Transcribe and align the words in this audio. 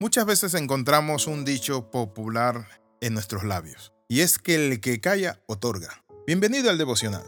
Muchas 0.00 0.26
veces 0.26 0.54
encontramos 0.54 1.26
un 1.26 1.44
dicho 1.44 1.90
popular 1.90 2.68
en 3.00 3.14
nuestros 3.14 3.42
labios, 3.42 3.92
y 4.06 4.20
es 4.20 4.38
que 4.38 4.54
el 4.54 4.80
que 4.80 5.00
calla 5.00 5.42
otorga. 5.46 6.04
Bienvenido 6.24 6.70
al 6.70 6.78
devocional. 6.78 7.24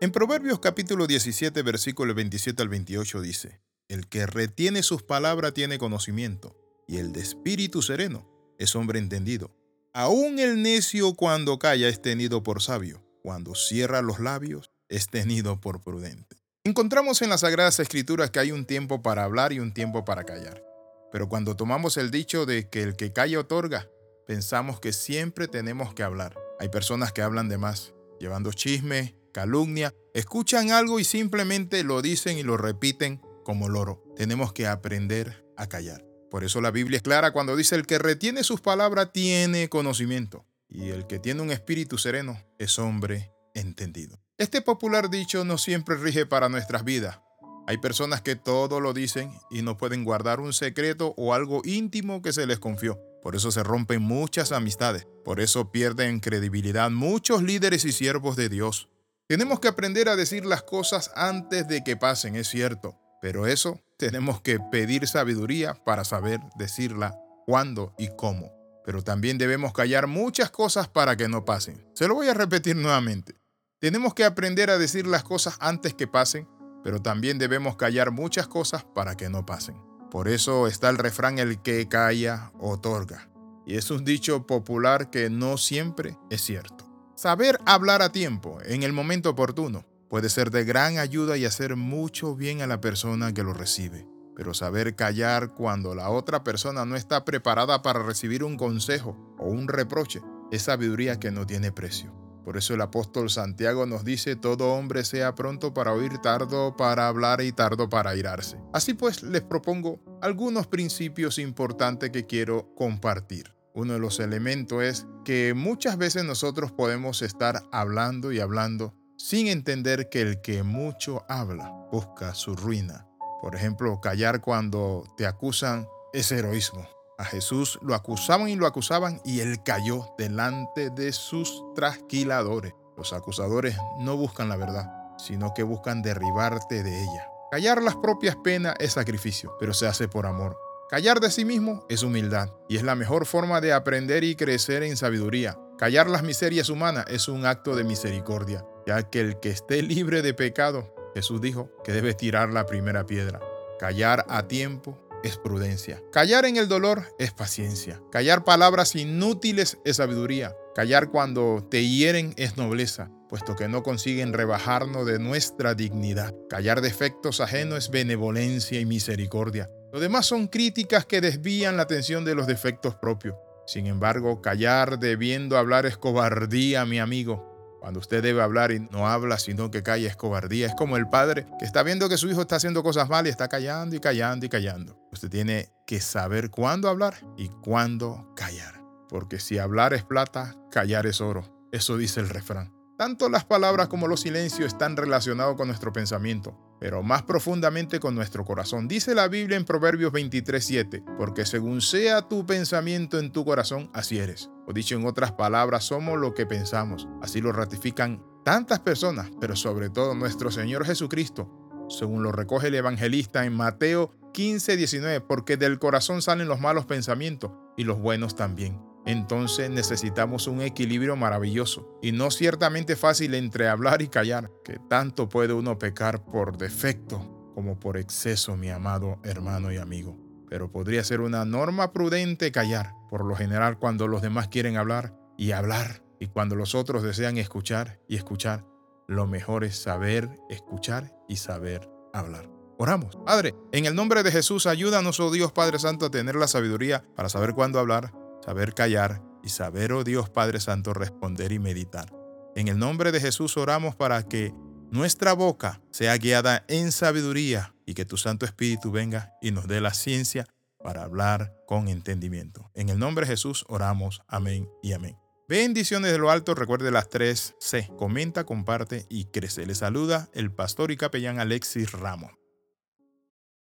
En 0.00 0.10
Proverbios 0.10 0.58
capítulo 0.58 1.06
17, 1.06 1.60
versículo 1.60 2.14
27 2.14 2.62
al 2.62 2.70
28 2.70 3.20
dice, 3.20 3.60
El 3.88 4.08
que 4.08 4.24
retiene 4.24 4.82
sus 4.82 5.02
palabras 5.02 5.52
tiene 5.52 5.76
conocimiento, 5.76 6.56
y 6.88 6.96
el 6.96 7.12
de 7.12 7.20
espíritu 7.20 7.82
sereno 7.82 8.26
es 8.58 8.74
hombre 8.74 9.00
entendido. 9.00 9.54
Aún 9.92 10.38
el 10.38 10.62
necio 10.62 11.12
cuando 11.12 11.58
calla 11.58 11.88
es 11.88 12.00
tenido 12.00 12.42
por 12.42 12.62
sabio, 12.62 13.04
cuando 13.22 13.54
cierra 13.54 14.00
los 14.00 14.18
labios 14.18 14.70
es 14.88 15.08
tenido 15.08 15.60
por 15.60 15.82
prudente. 15.82 16.38
Encontramos 16.64 17.20
en 17.20 17.28
las 17.28 17.40
Sagradas 17.40 17.80
Escrituras 17.80 18.30
que 18.30 18.38
hay 18.38 18.50
un 18.50 18.64
tiempo 18.64 19.02
para 19.02 19.24
hablar 19.24 19.52
y 19.52 19.60
un 19.60 19.74
tiempo 19.74 20.06
para 20.06 20.24
callar. 20.24 20.73
Pero 21.14 21.28
cuando 21.28 21.54
tomamos 21.54 21.96
el 21.96 22.10
dicho 22.10 22.44
de 22.44 22.68
que 22.68 22.82
el 22.82 22.96
que 22.96 23.12
calla 23.12 23.38
otorga, 23.38 23.88
pensamos 24.26 24.80
que 24.80 24.92
siempre 24.92 25.46
tenemos 25.46 25.94
que 25.94 26.02
hablar. 26.02 26.36
Hay 26.58 26.70
personas 26.70 27.12
que 27.12 27.22
hablan 27.22 27.48
de 27.48 27.56
más, 27.56 27.94
llevando 28.18 28.52
chisme, 28.52 29.14
calumnia, 29.32 29.94
escuchan 30.12 30.72
algo 30.72 30.98
y 30.98 31.04
simplemente 31.04 31.84
lo 31.84 32.02
dicen 32.02 32.36
y 32.36 32.42
lo 32.42 32.56
repiten 32.56 33.22
como 33.44 33.68
loro. 33.68 34.02
Tenemos 34.16 34.52
que 34.52 34.66
aprender 34.66 35.46
a 35.56 35.68
callar. 35.68 36.04
Por 36.32 36.42
eso 36.42 36.60
la 36.60 36.72
Biblia 36.72 36.96
es 36.96 37.04
clara 37.04 37.32
cuando 37.32 37.54
dice 37.54 37.76
el 37.76 37.86
que 37.86 38.00
retiene 38.00 38.42
sus 38.42 38.60
palabras 38.60 39.12
tiene 39.12 39.68
conocimiento 39.68 40.44
y 40.68 40.88
el 40.88 41.06
que 41.06 41.20
tiene 41.20 41.42
un 41.42 41.52
espíritu 41.52 41.96
sereno 41.96 42.42
es 42.58 42.76
hombre 42.80 43.30
entendido. 43.54 44.18
Este 44.36 44.62
popular 44.62 45.10
dicho 45.10 45.44
no 45.44 45.58
siempre 45.58 45.94
rige 45.94 46.26
para 46.26 46.48
nuestras 46.48 46.82
vidas, 46.82 47.20
hay 47.66 47.78
personas 47.78 48.20
que 48.20 48.36
todo 48.36 48.78
lo 48.80 48.92
dicen 48.92 49.32
y 49.50 49.62
no 49.62 49.78
pueden 49.78 50.04
guardar 50.04 50.38
un 50.38 50.52
secreto 50.52 51.14
o 51.16 51.32
algo 51.32 51.62
íntimo 51.64 52.20
que 52.20 52.32
se 52.32 52.46
les 52.46 52.58
confió. 52.58 53.00
Por 53.22 53.36
eso 53.36 53.50
se 53.50 53.62
rompen 53.62 54.02
muchas 54.02 54.52
amistades. 54.52 55.06
Por 55.24 55.40
eso 55.40 55.72
pierden 55.72 56.20
credibilidad 56.20 56.90
muchos 56.90 57.42
líderes 57.42 57.86
y 57.86 57.92
siervos 57.92 58.36
de 58.36 58.50
Dios. 58.50 58.90
Tenemos 59.26 59.60
que 59.60 59.68
aprender 59.68 60.10
a 60.10 60.16
decir 60.16 60.44
las 60.44 60.62
cosas 60.62 61.10
antes 61.16 61.66
de 61.66 61.82
que 61.82 61.96
pasen, 61.96 62.36
es 62.36 62.48
cierto. 62.48 62.98
Pero 63.22 63.46
eso 63.46 63.80
tenemos 63.98 64.42
que 64.42 64.60
pedir 64.60 65.08
sabiduría 65.08 65.72
para 65.72 66.04
saber 66.04 66.40
decirla 66.56 67.18
cuándo 67.46 67.94
y 67.96 68.08
cómo. 68.14 68.52
Pero 68.84 69.02
también 69.02 69.38
debemos 69.38 69.72
callar 69.72 70.06
muchas 70.06 70.50
cosas 70.50 70.88
para 70.88 71.16
que 71.16 71.28
no 71.28 71.46
pasen. 71.46 71.82
Se 71.94 72.06
lo 72.06 72.14
voy 72.14 72.28
a 72.28 72.34
repetir 72.34 72.76
nuevamente. 72.76 73.40
Tenemos 73.78 74.12
que 74.12 74.24
aprender 74.24 74.68
a 74.68 74.76
decir 74.76 75.06
las 75.06 75.24
cosas 75.24 75.56
antes 75.60 75.94
que 75.94 76.06
pasen 76.06 76.46
pero 76.84 77.00
también 77.00 77.38
debemos 77.38 77.76
callar 77.76 78.12
muchas 78.12 78.46
cosas 78.46 78.84
para 78.84 79.16
que 79.16 79.30
no 79.30 79.44
pasen. 79.44 79.74
Por 80.10 80.28
eso 80.28 80.68
está 80.68 80.90
el 80.90 80.98
refrán 80.98 81.38
el 81.38 81.60
que 81.60 81.88
calla 81.88 82.52
otorga. 82.60 83.30
Y 83.66 83.76
es 83.76 83.90
un 83.90 84.04
dicho 84.04 84.46
popular 84.46 85.10
que 85.10 85.30
no 85.30 85.56
siempre 85.56 86.18
es 86.30 86.42
cierto. 86.42 86.84
Saber 87.16 87.58
hablar 87.64 88.02
a 88.02 88.12
tiempo, 88.12 88.58
en 88.64 88.82
el 88.82 88.92
momento 88.92 89.30
oportuno, 89.30 89.86
puede 90.10 90.28
ser 90.28 90.50
de 90.50 90.64
gran 90.64 90.98
ayuda 90.98 91.38
y 91.38 91.46
hacer 91.46 91.74
mucho 91.74 92.36
bien 92.36 92.60
a 92.60 92.66
la 92.66 92.80
persona 92.80 93.32
que 93.32 93.42
lo 93.42 93.54
recibe. 93.54 94.06
Pero 94.36 94.52
saber 94.52 94.94
callar 94.94 95.54
cuando 95.54 95.94
la 95.94 96.10
otra 96.10 96.44
persona 96.44 96.84
no 96.84 96.96
está 96.96 97.24
preparada 97.24 97.82
para 97.82 98.02
recibir 98.02 98.44
un 98.44 98.58
consejo 98.58 99.34
o 99.38 99.48
un 99.48 99.68
reproche 99.68 100.20
es 100.50 100.62
sabiduría 100.62 101.18
que 101.18 101.30
no 101.30 101.46
tiene 101.46 101.72
precio. 101.72 102.23
Por 102.44 102.58
eso 102.58 102.74
el 102.74 102.82
apóstol 102.82 103.30
Santiago 103.30 103.86
nos 103.86 104.04
dice, 104.04 104.36
todo 104.36 104.74
hombre 104.74 105.04
sea 105.04 105.34
pronto 105.34 105.72
para 105.72 105.92
oír, 105.92 106.18
tardo 106.18 106.76
para 106.76 107.08
hablar 107.08 107.40
y 107.40 107.52
tardo 107.52 107.88
para 107.88 108.10
airarse. 108.10 108.58
Así 108.72 108.92
pues, 108.92 109.22
les 109.22 109.42
propongo 109.42 110.00
algunos 110.20 110.66
principios 110.66 111.38
importantes 111.38 112.10
que 112.10 112.26
quiero 112.26 112.74
compartir. 112.74 113.54
Uno 113.74 113.94
de 113.94 113.98
los 113.98 114.20
elementos 114.20 114.82
es 114.82 115.06
que 115.24 115.54
muchas 115.54 115.96
veces 115.96 116.24
nosotros 116.24 116.70
podemos 116.70 117.22
estar 117.22 117.62
hablando 117.72 118.30
y 118.30 118.40
hablando 118.40 118.94
sin 119.16 119.48
entender 119.48 120.08
que 120.10 120.20
el 120.20 120.40
que 120.42 120.62
mucho 120.62 121.24
habla 121.28 121.72
busca 121.90 122.34
su 122.34 122.54
ruina. 122.54 123.08
Por 123.40 123.56
ejemplo, 123.56 124.00
callar 124.00 124.40
cuando 124.40 125.04
te 125.16 125.26
acusan 125.26 125.88
es 126.12 126.30
heroísmo. 126.30 126.93
A 127.16 127.24
Jesús 127.24 127.78
lo 127.80 127.94
acusaban 127.94 128.48
y 128.48 128.56
lo 128.56 128.66
acusaban 128.66 129.20
y 129.24 129.40
él 129.40 129.62
cayó 129.62 130.12
delante 130.18 130.90
de 130.90 131.12
sus 131.12 131.62
trasquiladores. 131.74 132.74
Los 132.96 133.12
acusadores 133.12 133.76
no 133.98 134.16
buscan 134.16 134.48
la 134.48 134.56
verdad, 134.56 134.90
sino 135.18 135.54
que 135.54 135.62
buscan 135.62 136.02
derribarte 136.02 136.82
de 136.82 137.02
ella. 137.02 137.28
Callar 137.50 137.82
las 137.82 137.94
propias 137.96 138.34
penas 138.36 138.74
es 138.80 138.94
sacrificio, 138.94 139.54
pero 139.60 139.74
se 139.74 139.86
hace 139.86 140.08
por 140.08 140.26
amor. 140.26 140.58
Callar 140.90 141.20
de 141.20 141.30
sí 141.30 141.44
mismo 141.44 141.84
es 141.88 142.02
humildad 142.02 142.50
y 142.68 142.76
es 142.76 142.82
la 142.82 142.94
mejor 142.96 143.26
forma 143.26 143.60
de 143.60 143.72
aprender 143.72 144.24
y 144.24 144.34
crecer 144.34 144.82
en 144.82 144.96
sabiduría. 144.96 145.58
Callar 145.78 146.08
las 146.08 146.22
miserias 146.24 146.68
humanas 146.68 147.06
es 147.08 147.28
un 147.28 147.46
acto 147.46 147.76
de 147.76 147.84
misericordia, 147.84 148.66
ya 148.86 149.02
que 149.08 149.20
el 149.20 149.40
que 149.40 149.50
esté 149.50 149.82
libre 149.82 150.22
de 150.22 150.34
pecado, 150.34 150.92
Jesús 151.14 151.40
dijo 151.40 151.70
que 151.84 151.92
debe 151.92 152.14
tirar 152.14 152.50
la 152.50 152.66
primera 152.66 153.06
piedra. 153.06 153.40
Callar 153.78 154.24
a 154.28 154.46
tiempo 154.46 154.98
es 155.24 155.38
prudencia. 155.38 156.00
Callar 156.12 156.44
en 156.44 156.56
el 156.56 156.68
dolor 156.68 157.04
es 157.18 157.32
paciencia. 157.32 158.00
Callar 158.12 158.44
palabras 158.44 158.94
inútiles 158.94 159.78
es 159.84 159.96
sabiduría. 159.96 160.54
Callar 160.74 161.10
cuando 161.10 161.66
te 161.70 161.88
hieren 161.88 162.34
es 162.36 162.56
nobleza, 162.56 163.10
puesto 163.28 163.56
que 163.56 163.68
no 163.68 163.82
consiguen 163.82 164.32
rebajarnos 164.32 165.06
de 165.06 165.18
nuestra 165.18 165.74
dignidad. 165.74 166.34
Callar 166.48 166.80
defectos 166.80 167.40
ajenos 167.40 167.84
es 167.84 167.90
benevolencia 167.90 168.78
y 168.78 168.84
misericordia. 168.84 169.70
Lo 169.92 170.00
demás 170.00 170.26
son 170.26 170.48
críticas 170.48 171.06
que 171.06 171.20
desvían 171.20 171.76
la 171.76 171.84
atención 171.84 172.24
de 172.24 172.34
los 172.34 172.46
defectos 172.46 172.96
propios. 172.96 173.36
Sin 173.66 173.86
embargo, 173.86 174.42
callar 174.42 174.98
debiendo 174.98 175.56
hablar 175.56 175.86
es 175.86 175.96
cobardía, 175.96 176.84
mi 176.84 176.98
amigo. 176.98 177.53
Cuando 177.84 178.00
usted 178.00 178.22
debe 178.22 178.40
hablar 178.40 178.72
y 178.72 178.80
no 178.80 179.08
habla, 179.08 179.38
sino 179.38 179.70
que 179.70 179.82
calla, 179.82 180.08
es 180.08 180.16
cobardía. 180.16 180.68
Es 180.68 180.74
como 180.74 180.96
el 180.96 181.06
padre 181.06 181.46
que 181.58 181.66
está 181.66 181.82
viendo 181.82 182.08
que 182.08 182.16
su 182.16 182.30
hijo 182.30 182.40
está 182.40 182.56
haciendo 182.56 182.82
cosas 182.82 183.10
mal 183.10 183.26
y 183.26 183.28
está 183.28 183.46
callando 183.48 183.94
y 183.94 184.00
callando 184.00 184.46
y 184.46 184.48
callando. 184.48 184.98
Usted 185.12 185.28
tiene 185.28 185.70
que 185.86 186.00
saber 186.00 186.48
cuándo 186.48 186.88
hablar 186.88 187.14
y 187.36 187.48
cuándo 187.48 188.32
callar. 188.36 188.80
Porque 189.10 189.38
si 189.38 189.58
hablar 189.58 189.92
es 189.92 190.02
plata, 190.02 190.56
callar 190.70 191.04
es 191.04 191.20
oro. 191.20 191.68
Eso 191.72 191.98
dice 191.98 192.20
el 192.20 192.30
refrán. 192.30 192.72
Tanto 192.96 193.28
las 193.28 193.44
palabras 193.44 193.88
como 193.88 194.06
los 194.06 194.20
silencios 194.20 194.68
están 194.68 194.96
relacionados 194.96 195.56
con 195.56 195.66
nuestro 195.66 195.92
pensamiento, 195.92 196.56
pero 196.78 197.02
más 197.02 197.24
profundamente 197.24 197.98
con 197.98 198.14
nuestro 198.14 198.44
corazón. 198.44 198.86
Dice 198.86 199.16
la 199.16 199.26
Biblia 199.26 199.56
en 199.56 199.64
Proverbios 199.64 200.12
23:7, 200.12 201.02
porque 201.18 201.44
según 201.44 201.80
sea 201.80 202.28
tu 202.28 202.46
pensamiento 202.46 203.18
en 203.18 203.32
tu 203.32 203.44
corazón, 203.44 203.90
así 203.94 204.20
eres. 204.20 204.48
O 204.68 204.72
dicho 204.72 204.94
en 204.94 205.06
otras 205.06 205.32
palabras, 205.32 205.82
somos 205.82 206.20
lo 206.20 206.34
que 206.34 206.46
pensamos. 206.46 207.08
Así 207.20 207.40
lo 207.40 207.50
ratifican 207.50 208.22
tantas 208.44 208.78
personas, 208.78 209.28
pero 209.40 209.56
sobre 209.56 209.90
todo 209.90 210.14
nuestro 210.14 210.52
Señor 210.52 210.86
Jesucristo, 210.86 211.50
según 211.88 212.22
lo 212.22 212.30
recoge 212.30 212.68
el 212.68 212.76
evangelista 212.76 213.44
en 213.44 213.56
Mateo 213.56 214.12
15:19, 214.32 215.20
porque 215.20 215.56
del 215.56 215.80
corazón 215.80 216.22
salen 216.22 216.46
los 216.46 216.60
malos 216.60 216.86
pensamientos 216.86 217.50
y 217.76 217.82
los 217.82 217.98
buenos 217.98 218.36
también 218.36 218.93
entonces 219.06 219.70
necesitamos 219.70 220.46
un 220.46 220.62
equilibrio 220.62 221.16
maravilloso 221.16 221.98
y 222.02 222.12
no 222.12 222.30
ciertamente 222.30 222.96
fácil 222.96 223.34
entre 223.34 223.68
hablar 223.68 224.02
y 224.02 224.08
callar, 224.08 224.50
que 224.64 224.78
tanto 224.88 225.28
puede 225.28 225.52
uno 225.52 225.78
pecar 225.78 226.24
por 226.24 226.56
defecto 226.56 227.52
como 227.54 227.78
por 227.78 227.96
exceso, 227.96 228.56
mi 228.56 228.70
amado 228.70 229.18
hermano 229.22 229.72
y 229.72 229.76
amigo. 229.76 230.18
Pero 230.48 230.70
podría 230.70 231.04
ser 231.04 231.20
una 231.20 231.44
norma 231.44 231.92
prudente 231.92 232.50
callar, 232.50 232.92
por 233.10 233.24
lo 233.24 233.36
general 233.36 233.78
cuando 233.78 234.08
los 234.08 234.22
demás 234.22 234.48
quieren 234.48 234.76
hablar 234.76 235.14
y 235.36 235.52
hablar, 235.52 236.02
y 236.18 236.28
cuando 236.28 236.56
los 236.56 236.74
otros 236.74 237.02
desean 237.02 237.38
escuchar 237.38 238.00
y 238.08 238.16
escuchar, 238.16 238.64
lo 239.06 239.26
mejor 239.26 239.64
es 239.64 239.76
saber 239.76 240.30
escuchar 240.48 241.12
y 241.28 241.36
saber 241.36 241.88
hablar. 242.12 242.48
Oramos. 242.78 243.16
Padre, 243.24 243.54
en 243.72 243.84
el 243.84 243.94
nombre 243.94 244.22
de 244.22 244.32
Jesús, 244.32 244.66
ayúdanos, 244.66 245.20
oh 245.20 245.30
Dios 245.30 245.52
Padre 245.52 245.78
Santo, 245.78 246.06
a 246.06 246.10
tener 246.10 246.34
la 246.34 246.48
sabiduría 246.48 247.04
para 247.14 247.28
saber 247.28 247.54
cuándo 247.54 247.78
hablar 247.78 248.12
saber 248.44 248.74
callar 248.74 249.22
y 249.42 249.48
saber, 249.48 249.92
oh 249.92 250.04
Dios 250.04 250.28
Padre 250.28 250.60
Santo, 250.60 250.92
responder 250.92 251.52
y 251.52 251.58
meditar. 251.58 252.12
En 252.54 252.68
el 252.68 252.78
nombre 252.78 253.10
de 253.10 253.20
Jesús 253.20 253.56
oramos 253.56 253.96
para 253.96 254.22
que 254.22 254.52
nuestra 254.90 255.32
boca 255.32 255.80
sea 255.90 256.16
guiada 256.18 256.64
en 256.68 256.92
sabiduría 256.92 257.74
y 257.86 257.94
que 257.94 258.04
tu 258.04 258.16
Santo 258.16 258.46
Espíritu 258.46 258.90
venga 258.90 259.32
y 259.40 259.50
nos 259.50 259.66
dé 259.66 259.80
la 259.80 259.94
ciencia 259.94 260.46
para 260.78 261.02
hablar 261.02 261.54
con 261.66 261.88
entendimiento. 261.88 262.70
En 262.74 262.90
el 262.90 262.98
nombre 262.98 263.26
de 263.26 263.32
Jesús 263.32 263.64
oramos. 263.68 264.22
Amén 264.28 264.68
y 264.82 264.92
amén. 264.92 265.16
Bendiciones 265.48 266.12
de 266.12 266.18
lo 266.18 266.30
alto, 266.30 266.54
recuerde 266.54 266.90
las 266.90 267.08
tres 267.08 267.54
C. 267.58 267.90
Comenta, 267.98 268.44
comparte 268.44 269.06
y 269.08 269.26
crece. 269.26 269.66
Le 269.66 269.74
saluda 269.74 270.28
el 270.32 270.52
pastor 270.52 270.90
y 270.90 270.96
capellán 270.96 271.40
Alexis 271.40 271.92
Ramos. 271.92 272.32